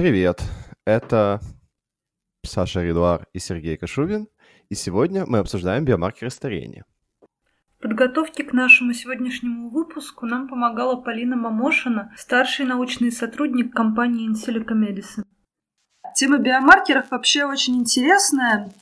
[0.00, 0.40] Привет,
[0.86, 1.42] это
[2.42, 4.28] Саша Ридуар и Сергей Кашубин,
[4.70, 6.86] и сегодня мы обсуждаем биомаркеры старения.
[7.76, 14.72] В подготовке к нашему сегодняшнему выпуску нам помогала Полина Мамошина, старший научный сотрудник компании Insilica
[14.72, 15.26] Medicine.
[16.16, 18.72] Тема биомаркеров вообще очень интересная.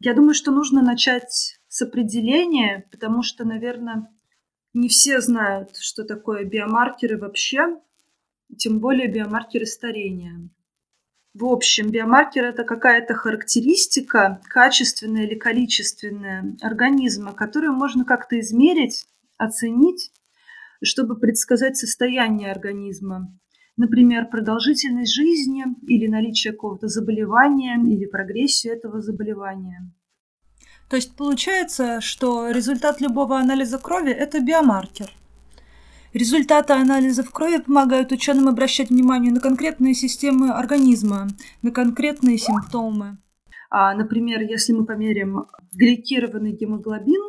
[0.00, 4.08] Я думаю, что нужно начать с определения, потому что, наверное,
[4.72, 7.76] не все знают, что такое биомаркеры вообще,
[8.58, 10.48] тем более биомаркеры старения.
[11.34, 20.12] В общем, биомаркер– это какая-то характеристика, качественная или количественная организма, которую можно как-то измерить, оценить,
[20.82, 23.36] чтобы предсказать состояние организма.
[23.76, 29.90] Например, продолжительность жизни или наличие какого-то заболевания или прогрессию этого заболевания.
[30.88, 35.10] То есть получается, что результат любого анализа крови– это биомаркер.
[36.14, 41.26] Результаты анализов крови помогают ученым обращать внимание на конкретные системы организма,
[41.60, 43.18] на конкретные симптомы.
[43.68, 47.20] А, например, если мы померим гликированный гемоглобин,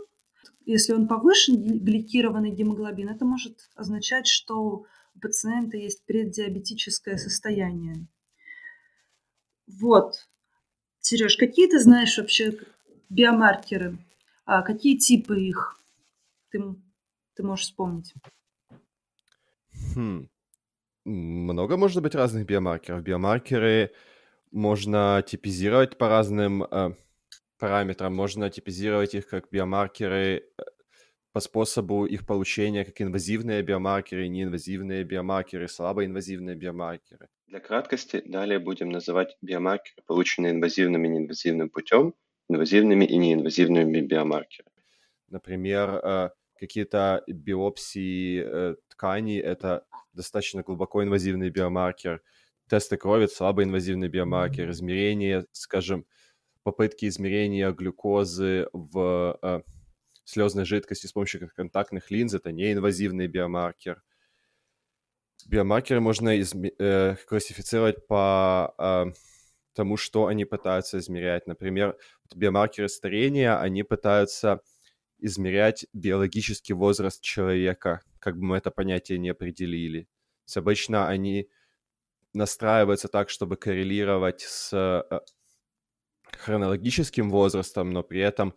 [0.68, 8.06] если он повышен, гликированный гемоглобин, это может означать, что у пациента есть преддиабетическое состояние.
[9.66, 10.28] Вот.
[11.00, 12.56] Сереж, какие ты знаешь вообще
[13.10, 13.98] биомаркеры?
[14.46, 15.82] А какие типы их
[16.52, 16.62] ты,
[17.34, 18.14] ты можешь вспомнить?
[19.96, 20.30] Хм.
[21.06, 23.04] Много может быть разных биомаркеров.
[23.04, 23.92] Биомаркеры
[24.52, 26.94] можно типизировать по разным э,
[27.60, 28.14] параметрам.
[28.14, 30.64] Можно типизировать их как биомаркеры э,
[31.32, 37.28] по способу их получения, как инвазивные биомаркеры, неинвазивные биомаркеры, слабоинвазивные биомаркеры.
[37.48, 42.14] Для краткости далее будем называть биомаркеры, полученные инвазивным и неинвазивным путем,
[42.50, 44.72] инвазивными и неинвазивными биомаркерами.
[45.28, 52.22] Например, э, какие-то биопсии э, тканей– это достаточно глубоко инвазивный биомаркер.
[52.68, 54.70] Тесты крови– слабоинвазивный биомаркер.
[54.72, 56.06] Измерение, скажем,
[56.64, 59.62] попытки измерения глюкозы в э,
[60.24, 64.02] слезной жидкости с помощью контактных линз– это неинвазивный биомаркер.
[65.48, 69.06] Биомаркеры можно изме- э, классифицировать по э,
[69.74, 71.46] тому, что они пытаются измерять.
[71.46, 71.96] Например,
[72.34, 74.62] биомаркеры старения, они пытаются
[75.20, 80.04] измерять биологический возраст человека, как бы мы это понятие не определили.
[80.04, 81.50] То есть обычно они
[82.34, 85.20] настраиваются так, чтобы коррелировать с э,
[86.38, 88.54] хронологическим возрастом, но при этом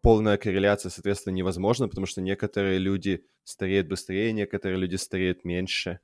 [0.00, 6.00] полная корреляция, соответственно, невозможна, потому что некоторые люди стареют быстрее, некоторые люди стареют меньше.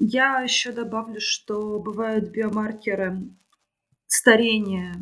[0.00, 3.18] Я еще добавлю, что бывают биомаркеры
[4.06, 4.94] старения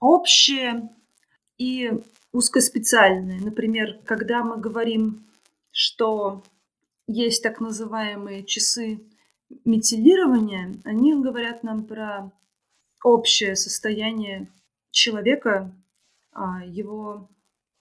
[0.00, 0.88] общие
[1.58, 1.92] и
[2.32, 3.40] узкоспециальные.
[3.40, 5.26] Например, когда мы говорим,
[5.70, 6.42] что
[7.06, 9.00] есть так называемые часы
[9.64, 12.30] метилирования, они говорят нам про
[13.02, 14.52] общее состояние
[14.90, 15.74] человека,
[16.32, 17.30] а, его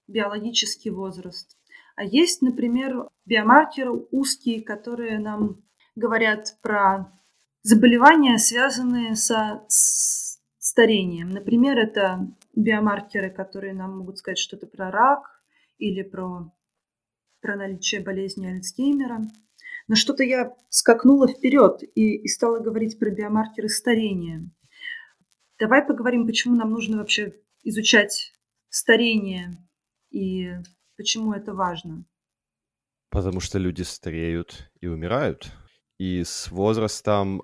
[0.08, 1.58] биологический возраст.
[1.96, 5.64] А есть, например, биомаркеры узкие, которые нам
[5.96, 7.12] говорят про
[7.64, 11.32] заболевания, связанные со старением.
[11.32, 15.44] Например, это биомаркеры, которые нам могут сказать что-то про рак
[15.78, 16.52] или про,
[17.40, 19.28] про наличие болезни Альцгеймера.
[19.88, 24.50] Но что-то я скакнула вперед и, и стала говорить про биомаркеры старения.
[25.60, 28.34] Давай поговорим, почему нам нужно вообще изучать
[28.70, 29.58] старение
[30.10, 30.52] и
[30.98, 32.06] почему это важно.
[33.10, 35.52] Потому что люди стареют и умирают.
[36.00, 37.44] И с возрастом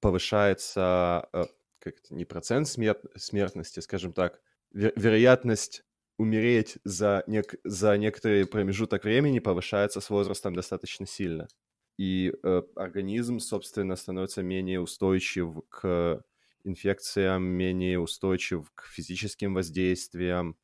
[0.00, 1.44] повышается э,
[1.78, 4.40] как это, не процент смерт, смертности, скажем так,
[4.72, 5.84] вер, вероятность
[6.18, 11.48] умереть за, нек, за некоторый промежуток времени повышается с возрастом достаточно сильно.
[11.96, 16.22] И э, организм, собственно, становится менее устойчив к
[16.64, 20.56] инфекциям, менее устойчив к физическим воздействиям.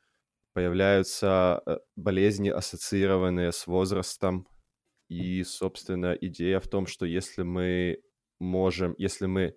[0.52, 4.46] Появляются э, болезни, ассоциированные с возрастом.
[5.08, 8.00] И, собственно, идея в том, что если мы
[8.40, 9.56] можем, если мы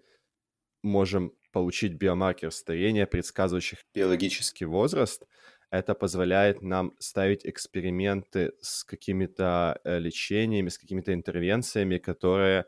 [0.83, 5.23] можем получить биомаркер старения, предсказывающих биологический возраст.
[5.71, 12.65] Это позволяет нам ставить эксперименты с какими-то э, лечениями, с какими-то интервенциями, которые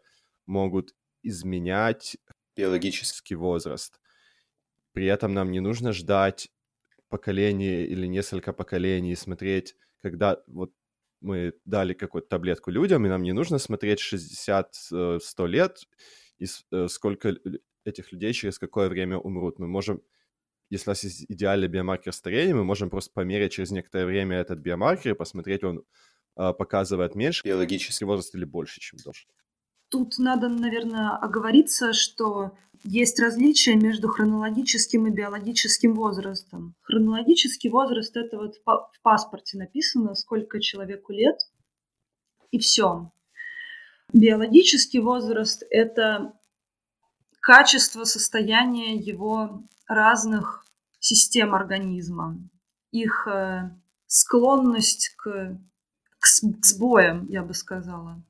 [0.47, 2.17] могут изменять
[2.57, 3.99] биологический возраст.
[4.91, 6.49] При этом нам не нужно ждать
[7.09, 10.71] поколение или несколько поколений, смотреть, когда вот
[11.21, 15.77] мы дали какую-то таблетку людям, и нам не нужно смотреть 60-100 э, лет,
[16.39, 17.35] и э, сколько
[17.85, 19.59] этих людей через какое время умрут.
[19.59, 20.01] Мы можем,
[20.69, 24.59] если у нас есть идеальный биомаркер старения, мы можем просто померить через некоторое время этот
[24.59, 25.83] биомаркер и посмотреть, он
[26.37, 29.29] э, показывает меньше биологический возраст или больше, чем должен.
[29.89, 32.51] Тут надо, наверное, оговориться, что
[32.83, 36.75] есть различия между хронологическим и биологическим возрастом.
[36.81, 41.37] Хронологический возраст– это вот в паспорте написано, сколько человеку лет,
[42.51, 43.11] и все.
[44.13, 46.38] Биологический возраст– это
[47.39, 50.65] качество состояния его разных
[50.99, 52.37] систем организма,
[52.91, 53.71] их э,
[54.07, 55.57] склонность к,
[56.19, 56.25] к
[56.65, 58.21] сбоям, я бы сказала.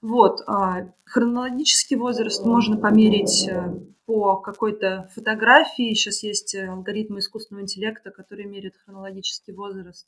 [0.00, 5.94] Вот, а хронологический возраст можно померить э, по какой-то фотографии.
[5.94, 10.06] Сейчас есть э, алгоритмы искусственного интеллекта, которые меряют хронологический возраст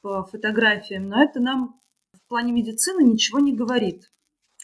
[0.00, 1.80] по фотографиям, но это нам
[2.12, 4.10] в плане медицины ничего не говорит.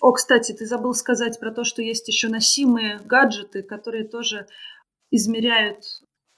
[0.00, 4.46] О, кстати, ты забыл сказать про то, что есть еще носимые гаджеты, которые тоже
[5.10, 5.84] измеряют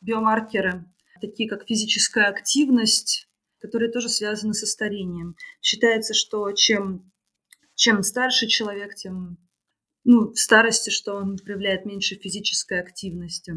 [0.00, 0.84] биомаркеры,
[1.20, 3.28] такие как физическая активность,
[3.60, 5.36] которые тоже связаны со старением.
[5.60, 7.10] Считается, что чем
[7.74, 9.38] чем старше человек, тем
[10.02, 13.54] ну, в старости, что он проявляет меньше физической активности.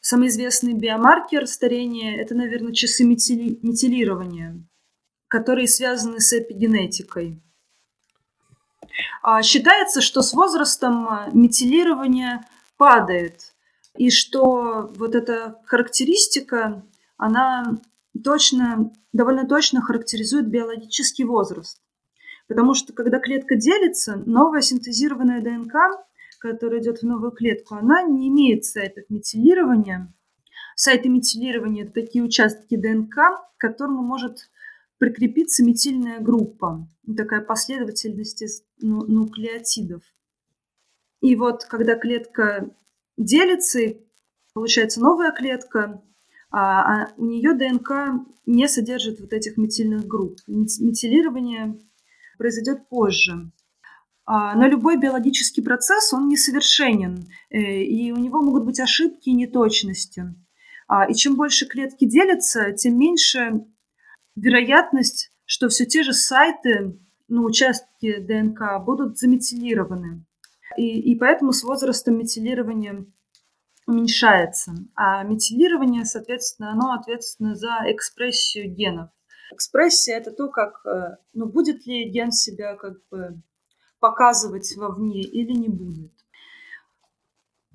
[0.00, 3.58] Самый известный биомаркер старения– это, наверное, часы метили...
[3.62, 4.66] метилирования,
[5.28, 7.42] которые связаны с эпигенетикой.
[9.22, 12.44] А считается, что с возрастом метилирование
[12.76, 13.54] падает,
[13.96, 16.82] и что вот эта характеристика,
[17.16, 17.78] она
[18.22, 21.80] точно, довольно точно характеризует биологический возраст.
[22.48, 25.74] Потому что когда клетка делится, новая синтезированная ДНК,
[26.38, 30.12] которая идет в новую клетку, она не имеет сайтов метилирования.
[30.76, 34.50] Сайты метилирования– это такие участки ДНК, к которому может
[34.98, 40.02] прикрепиться метильная группа, такая последовательность ну, нуклеотидов.
[41.20, 42.70] И вот когда клетка
[43.16, 43.80] делится,
[44.52, 46.02] получается новая клетка,
[46.50, 50.38] а, а у нее ДНК не содержит вот этих метильных групп.
[50.46, 51.80] Метилирование
[52.38, 53.50] произойдет позже.
[54.26, 59.34] А, но любой биологический процесс, он несовершенен, э, и у него могут быть ошибки и
[59.34, 60.34] неточности.
[60.88, 63.66] А, и чем больше клетки делятся, тем меньше
[64.36, 66.98] вероятность, что все те же сайты,
[67.28, 70.24] ну, участки ДНК будут заметилированы.
[70.76, 73.06] И, и поэтому с возрастом метилирование
[73.86, 74.74] уменьшается.
[74.94, 79.10] А метилирование, соответственно, оно ответственно за экспрессию генов.
[79.52, 83.40] Экспрессия– это то, как, э, ну, будет ли ген себя как бы
[84.00, 86.12] показывать вовне или не будет.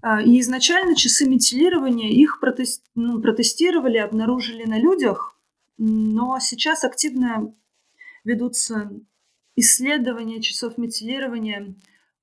[0.01, 5.38] А, и изначально часы метилирования их протест, ну, протестировали, обнаружили на людях,
[5.79, 7.55] но сейчас активно
[8.23, 8.91] ведутся
[9.55, 11.75] исследования часов метилирования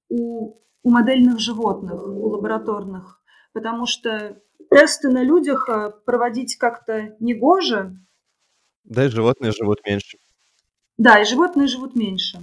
[0.08, 3.20] у, у модельных животных, у лабораторных,
[3.52, 7.98] потому что тесты на людях э, проводить как-то негоже,
[8.84, 10.18] да, и животные живут меньше.
[10.96, 12.38] Да, и животные живут меньше.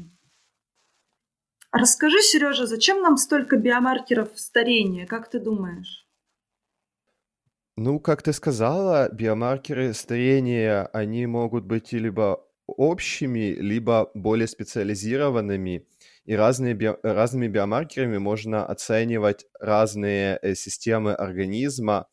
[1.72, 6.03] Расскажи, Сережа, зачем нам столько биомаркеров старения, как ты думаешь?
[7.78, 15.88] Ну, как ты сказала, биомаркеры старения, они могут быть либо общими, либо более специализированными.
[16.26, 16.92] И разные би...
[17.02, 22.08] разными биомаркерами можно оценивать разные э, системы организма,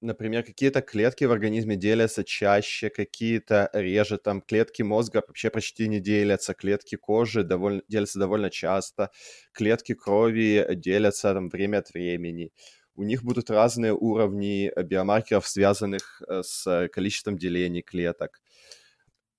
[0.00, 6.00] например, какие-то клетки в организме делятся чаще, какие-то реже, там клетки мозга вообще почти не
[6.00, 9.10] делятся, клетки кожи довольно, делятся довольно часто,
[9.52, 12.52] клетки крови делятся там время от времени.
[12.96, 18.40] У них будут разные уровни биомаркеров, связанных э, с количеством делений клеток.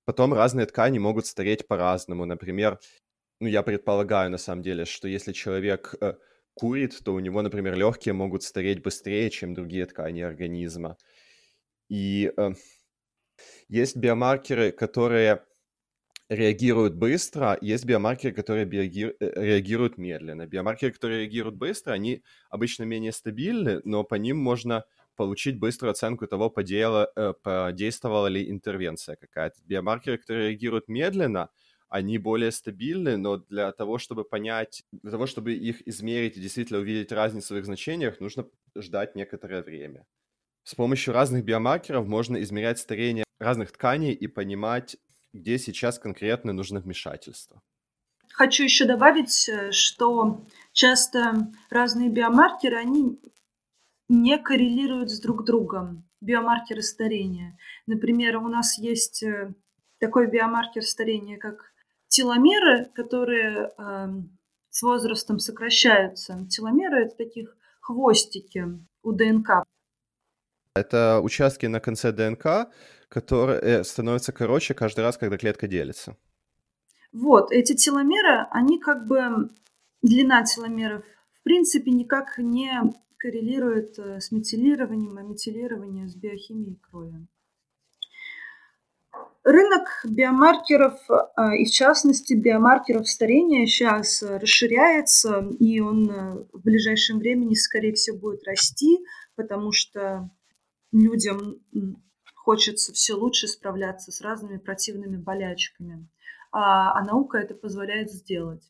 [0.06, 2.26] Потом разные ткани могут стареть по-разному.
[2.26, 2.80] Например,
[3.40, 6.14] ну, я предполагаю, на самом деле, что если человек э,
[6.54, 10.98] курит, то у него, например, легкие могут стареть быстрее, чем другие ткани организма.
[11.90, 12.52] И э,
[13.70, 15.44] есть биомаркеры, которые
[16.29, 18.65] реагируют быстро, есть биомаркеры, которые.
[18.65, 20.46] Э, реагируют медленно.
[20.46, 24.84] Биомаркеры, которые реагируют быстро, они обычно менее стабильны, но по ним можно
[25.15, 29.62] получить быструю оценку того, подела, э, подействовала ли интервенция какая-то.
[29.65, 31.50] Биомаркеры, которые реагируют медленно,
[31.89, 36.79] они более стабильны, но для того, чтобы понять, для того, чтобы их измерить и действительно
[36.79, 38.46] увидеть разницу в их значениях, нужно
[38.77, 40.05] ждать некоторое время.
[40.63, 44.98] С помощью разных биомаркеров можно измерять старение разных тканей и понимать,
[45.34, 47.62] где сейчас конкретно нужно вмешательство.
[48.34, 53.19] Хочу еще добавить, э, что часто разные биомаркеры, они
[54.10, 57.57] не коррелируют с друг другом, биомаркеры старения.
[57.88, 59.53] Например, у нас есть э,
[60.00, 61.74] такой биомаркер старения, как
[62.07, 64.07] теломеры, которые э,
[64.69, 66.46] с возрастом сокращаются.
[66.50, 68.65] Теломеры это таких хвостики
[69.01, 69.63] у ДНК.
[70.79, 72.69] Это участки на конце ДНК,
[73.10, 76.15] которые э, становятся короче каждый раз, когда клетка делится.
[77.12, 79.50] Вот, эти теломеры, они как бы
[80.01, 81.03] длина теломеров
[81.39, 82.69] в принципе никак не
[83.17, 87.27] коррелирует э, с метилированием, а метилирование с биохимией крови.
[89.43, 97.19] Рынок биомаркеров, а, и в частности биомаркеров старения сейчас расширяется, и он э, в ближайшем
[97.19, 99.00] времени, скорее всего, будет расти,
[99.36, 100.29] потому что
[101.01, 101.62] людям
[102.36, 106.08] хочется все лучше справляться с разными противными болячками.
[106.51, 108.63] А, а наука это позволяет сделать.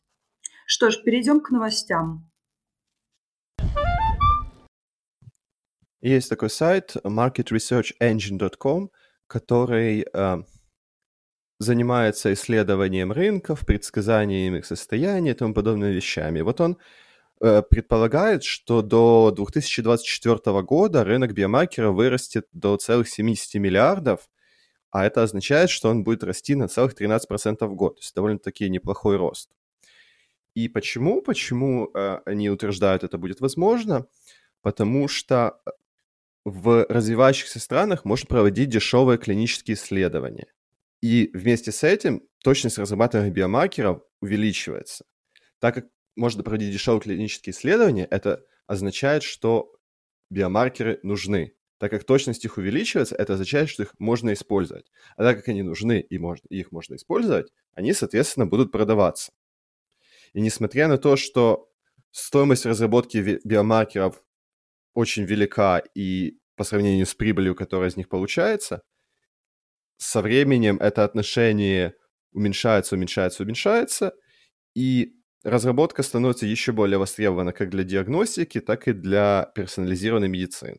[0.66, 2.30] Что ж, перейдем к новостям.
[6.02, 8.92] Есть такой сайт marketresearchengine.com,
[9.28, 10.44] который э,
[11.60, 16.42] занимается исследованием рынков, предсказанием их состояния и тому подобными вещами.
[16.42, 16.78] Вот он
[17.40, 24.30] предполагает, что до 2024 года рынок биомаркеров вырастет до целых 70 миллиардов,
[24.92, 27.96] а это означает, что он будет расти на целых 13% в год.
[27.96, 29.52] То есть довольно-таки неплохой рост.
[30.56, 31.22] И почему?
[31.22, 34.08] Почему э, они утверждают, это будет возможно?
[34.64, 35.62] Потому что
[36.46, 40.48] в развивающихся странах можно проводить дешевые клинические исследования.
[41.02, 45.06] И вместе с этим точность разрабатываемых биомаркеров увеличивается.
[45.60, 45.86] Так как
[46.18, 49.74] можно проводить дешевые клинические исследования, это означает, что
[50.30, 51.54] биомаркеры нужны.
[51.80, 54.92] Так как точность их увеличивается, это означает, что их можно использовать.
[55.16, 59.32] А так как они нужны и, можно, и их можно использовать, они, соответственно, будут продаваться.
[60.34, 61.70] И несмотря на то, что
[62.12, 64.24] стоимость разработки биомаркеров
[64.94, 68.82] очень велика и по сравнению с прибылью, которая из них получается,
[69.98, 71.94] со временем это отношение
[72.32, 74.14] уменьшается, уменьшается, уменьшается,
[74.76, 75.17] и
[75.48, 80.78] разработка становится еще более востребована как для диагностики, так и для персонализированной медицины.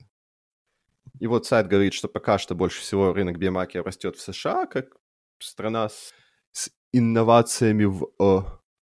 [1.19, 4.97] И вот сайт говорит, что пока что больше всего рынок биомаркеров растет в США, как
[5.39, 6.13] страна с,
[6.53, 8.41] с инновациями в э,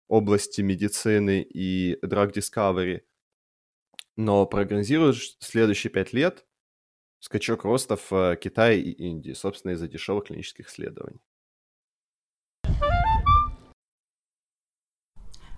[0.08, 3.02] области медицины и drug discovery,
[4.16, 6.46] но прогнозируют следующие пять лет
[7.20, 11.20] скачок роста в э, Китае и Индии, собственно, из-за дешевых клинических исследований.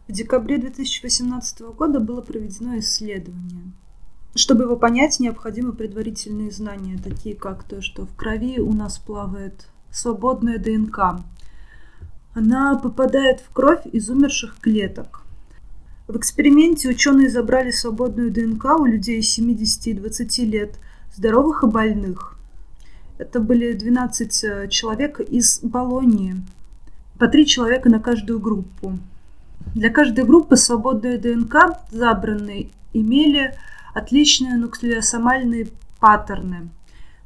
[0.07, 3.71] В декабре 2018 года было проведено исследование.
[4.35, 9.67] Чтобы его понять, необходимы предварительные знания, такие как то, что в крови у нас плавает
[9.91, 11.21] свободная ДНК.
[12.33, 15.23] Она попадает в кровь из умерших клеток.
[16.07, 20.79] В эксперименте ученые забрали свободную ДНК у людей 70 и 20 лет–
[21.15, 22.37] здоровых и больных.
[23.17, 26.35] Это были 12 э, человек из Болонии,
[27.17, 28.99] по три человека на каждую группу.
[29.73, 33.55] Для каждой группы свободные ДНК, забранные, имели
[33.93, 35.67] отличные нуклеосомальные
[35.99, 36.69] паттерны.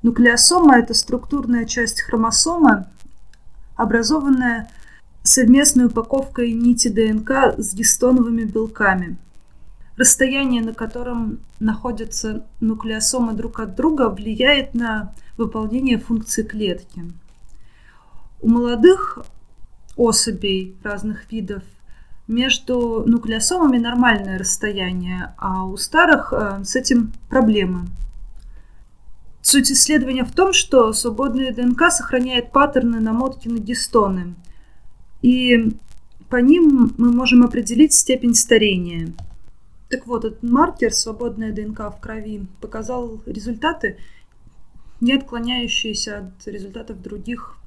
[0.02, 2.86] Нуклеосома– это структурная часть хромосомы,
[3.76, 4.70] образованная
[5.24, 9.18] совместной упаковкой нити ДНК с гистоновыми белками–
[10.00, 17.04] расстояние, на котором находятся нуклеосомы друг от друга, влияет на выполнение функции клетки.
[18.42, 19.20] У молодых
[19.98, 21.64] особей разных видов
[22.30, 27.88] между нуклеосомами нормальное расстояние, а у старых э, с этим проблемы.
[29.42, 34.36] Суть исследования в том, что свободная ДНК сохраняет паттерны намотки на гистоны,
[35.22, 35.78] и
[36.30, 39.12] по ним мы можем определить степень старения–
[39.90, 43.98] так вот, этот маркер, свободная ДНК в крови, показал результаты,
[45.02, 47.58] не отклоняющиеся от результатов других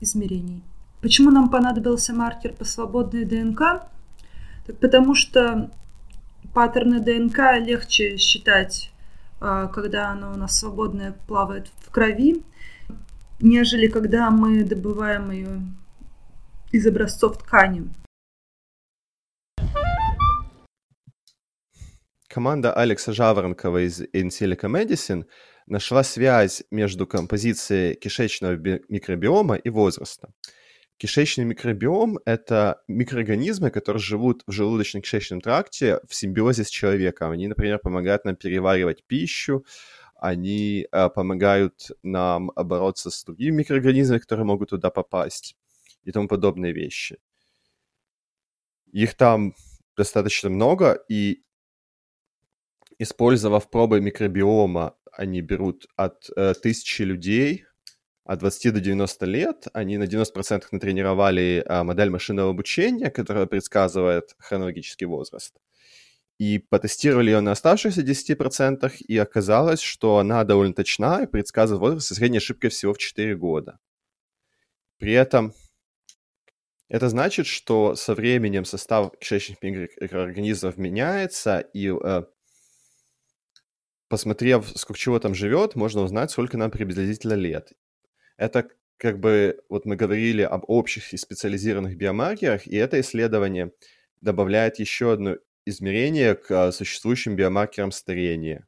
[0.00, 0.62] измерений.
[1.06, 3.60] Почему нам понадобился маркер по свободной ДНК?
[4.66, 5.70] Так потому что
[6.52, 8.90] паттерны ДНК легче считать,
[9.40, 12.42] а, когда она у нас свободная плавает в крови,
[13.38, 15.62] нежели когда мы добываем ее
[16.72, 17.88] из образцов ткани.
[22.26, 25.24] команда Алекса Жаворонкова из Insilica Medicine
[25.68, 28.56] нашла связь между композицией кишечного
[28.88, 30.30] микробиома и возраста.
[30.98, 37.32] Кишечный микробиом– это микроорганизмы, которые живут в желудочно-кишечном тракте в симбиозе с человеком.
[37.32, 39.66] Они, например, помогают нам переваривать пищу,
[40.14, 45.54] они э, помогают нам бороться с другими микроорганизмами, которые могут туда попасть
[46.04, 47.18] и тому подобные вещи.
[48.90, 49.54] Их там
[49.98, 51.42] достаточно много, и
[52.98, 57.66] использовав пробы микробиома, они берут от э, тысячи людей,
[58.26, 59.66] от 20 до 90 лет.
[59.72, 65.54] Они на 90% натренировали э, модель машинного обучения, которая предсказывает хронологический возраст.
[66.38, 72.08] И потестировали ее на оставшихся 10%, и оказалось, что она довольно точна и предсказывает возраст
[72.08, 73.78] со средней ошибкой всего в 4 года.
[74.98, 75.54] При этом
[76.88, 82.22] Это значит, что со временем состав кишечных микроорганизмов меняется, и э,
[84.08, 87.72] посмотрев, сколько чего там живет, можно узнать, сколько нам приблизительно лет.
[88.36, 93.72] Это как бы, вот мы говорили об общих и специализированных биомаркерах, и это исследование
[94.20, 98.66] добавляет еще одно измерение к а, существующим биомаркерам старения,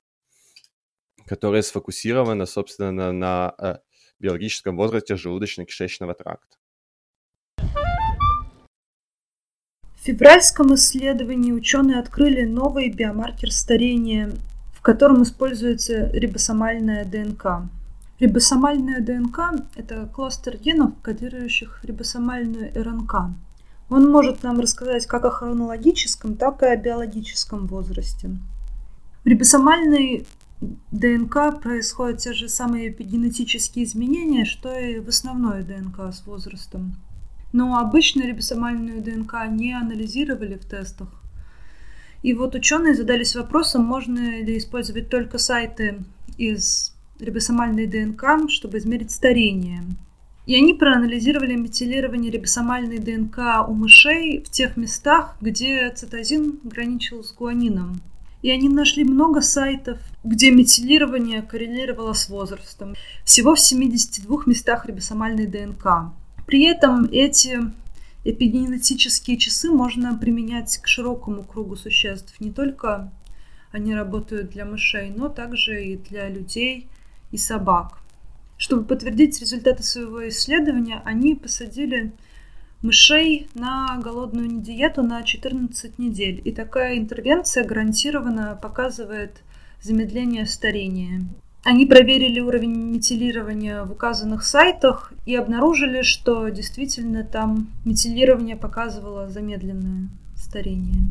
[1.27, 3.81] которое сфокусировано, собственно, на а,
[4.19, 6.57] биологическом возрасте желудочно-кишечного тракта.
[9.97, 14.33] В февральском исследовании ученые открыли новый биомаркер старения,
[14.75, 17.69] в котором используется рибосомальная ДНК.
[18.21, 19.39] Рибосомальная ДНК–
[19.77, 23.15] это кластер генов, кодирующих рибосомальную РНК.
[23.91, 28.31] Он может нам рассказать как о хронологическом, так и о биологическом возрасте.
[29.23, 30.27] В рибосомальной
[30.91, 36.97] ДНК происходят те же самые эпигенетические изменения, что и в основной ДНК с возрастом.
[37.53, 41.09] Но обычно рибосомальную ДНК не анализировали в тестах.
[42.25, 46.01] И вот ученые задались вопросом, можно ли использовать только сайты
[46.37, 49.83] из рибосомальной ДНК, чтобы измерить старение.
[50.47, 57.35] И они проанализировали метилирование рибосомальной ДНК у мышей в тех местах, где цитозин граничил с
[57.35, 58.01] гуанином.
[58.41, 62.95] И они нашли много сайтов, где метилирование коррелировало с возрастом.
[63.25, 66.13] Всего в 72 местах рибосомальной ДНК.
[66.47, 67.61] При этом эти
[68.25, 72.41] эпигенетические часы можно применять к широкому кругу существ.
[72.41, 73.13] Не только
[73.71, 76.89] они работают для мышей, но также и для людей
[77.33, 77.99] и собак.
[78.57, 82.13] Чтобы подтвердить результаты своего исследования, они посадили
[82.83, 86.43] мышей на голодную диету на 14 недель.
[86.45, 89.43] И такая интервенция гарантированно показывает
[89.81, 91.23] замедление старения.
[91.65, 100.09] Они проверили уровень метилирования в указанных сайтах и обнаружили, что действительно там метилирование показывало замедленное
[100.37, 101.09] старение.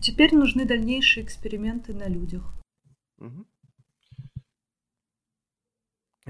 [0.00, 2.42] Теперь нужны дальнейшие эксперименты на людях.
[3.18, 3.44] Угу.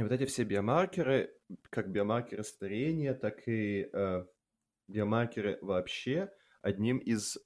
[0.01, 1.31] И вот эти все биомаркеры,
[1.69, 4.25] как биомаркеры старения, так и э,
[4.89, 6.33] биомаркеры вообще,
[6.63, 7.37] одним из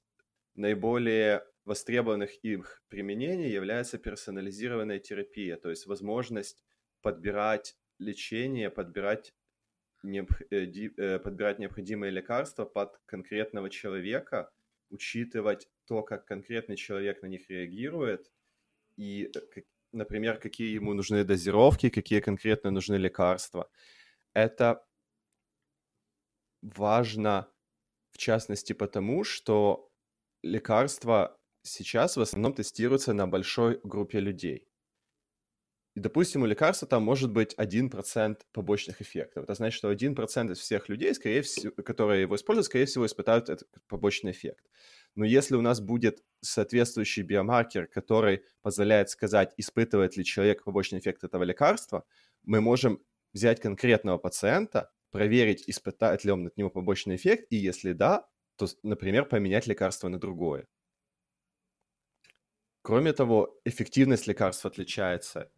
[0.53, 6.63] наиболее востребованных их применений является персонализированная терапия, то есть возможность
[7.01, 9.35] подбирать лечение, подбирать,
[10.05, 14.49] э, э, подбирать необходимые лекарства под конкретного человека,
[14.89, 18.31] учитывать то, как конкретный человек на них реагирует,
[18.95, 19.61] и э,
[19.95, 23.69] например, какие ему нужны дозировки, какие конкретно нужны лекарства.
[24.33, 24.85] Это
[26.61, 27.47] важно,
[28.11, 29.89] в частности, потому что
[30.43, 34.67] лекарства сейчас в основном тестируются на большой группе людей.
[35.95, 39.45] И, допустим, у лекарства там может быть 1% побочных эффектов.
[39.45, 43.49] Это значит, что 1% из всех людей, скорее всего, которые его используют, скорее всего, испытают
[43.49, 44.65] этот побочный эффект.
[45.15, 51.23] Но если у нас будет соответствующий биомаркер, который позволяет сказать, испытывает ли человек побочный эффект
[51.23, 52.05] этого лекарства,
[52.43, 53.01] мы можем
[53.33, 58.67] взять конкретного пациента, проверить, испытает ли он от него побочный эффект, и если да, то,
[58.83, 60.67] например, поменять лекарство на другое.
[62.81, 65.49] Кроме того, эффективность лекарств отличается.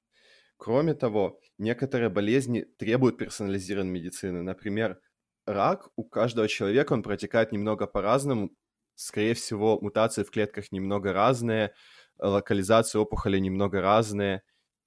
[0.57, 4.41] Кроме того, некоторые болезни требуют персонализированной медицины.
[4.41, 4.99] Например,
[5.45, 8.51] рак у каждого человека, он протекает немного по-разному,
[8.97, 11.73] скорее всего, мутации в клетках немного разные,
[12.17, 14.41] локализация опухоли немного разные,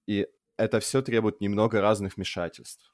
[0.07, 2.93] и это все требует немного разных вмешательств.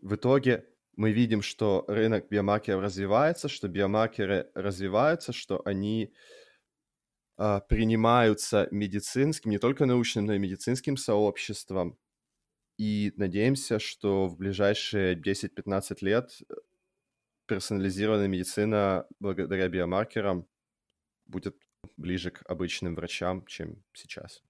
[0.00, 0.66] В итоге
[0.96, 6.12] мы видим, что рынок биомаркеров развивается, что биомаркеры развиваются, что они
[7.38, 11.98] э, принимаются медицинским, не только научным, но и медицинским сообществом.
[12.78, 16.42] И надеемся, что в ближайшие 10-15 лет
[17.52, 20.48] персонализированная медицина благодаря биомаркерам
[21.26, 21.54] будет
[21.98, 24.42] ближе к обычным врачам, чем сейчас.